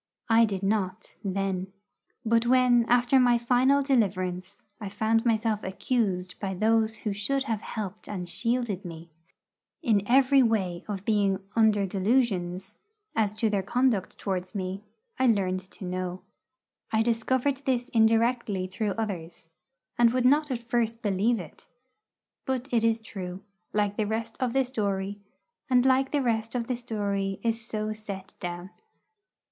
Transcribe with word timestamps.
I 0.29 0.45
did 0.45 0.63
not, 0.63 1.15
then. 1.23 1.71
But 2.25 2.47
when, 2.47 2.85
after 2.89 3.19
my 3.19 3.37
final 3.37 3.83
deliverance, 3.83 4.63
I 4.79 4.89
found 4.89 5.25
myself 5.27 5.63
accused 5.63 6.39
by 6.39 6.55
those 6.55 6.95
who 7.05 7.13
should 7.13 7.43
have 7.43 7.61
helped 7.61 8.09
and 8.09 8.27
shielded 8.27 8.83
me 8.83 9.11
in 9.83 10.01
every 10.07 10.41
way 10.41 10.83
of 10.87 11.05
being 11.05 11.37
'under 11.55 11.85
delusions' 11.85 12.77
as 13.15 13.35
to 13.35 13.49
their 13.51 13.61
conduct 13.61 14.17
towards 14.17 14.55
me, 14.55 14.81
I 15.19 15.27
learned 15.27 15.59
to 15.69 15.85
know. 15.85 16.23
I 16.91 17.03
discovered 17.03 17.57
this 17.65 17.89
indirectly 17.89 18.65
through 18.65 18.93
others, 18.93 19.51
and 19.99 20.11
would 20.13 20.25
not 20.25 20.49
at 20.49 20.67
first 20.67 21.03
believe 21.03 21.39
it. 21.39 21.67
But 22.47 22.67
it 22.71 22.83
is 22.83 23.01
true, 23.01 23.43
like 23.71 23.97
the 23.97 24.07
rest 24.07 24.35
of 24.39 24.53
the 24.53 24.65
story, 24.65 25.19
and 25.69 25.85
like 25.85 26.09
the 26.09 26.23
rest 26.23 26.55
of 26.55 26.65
the 26.65 26.75
story 26.75 27.39
is 27.43 27.61
so 27.63 27.93
set 27.93 28.33
down. 28.39 28.71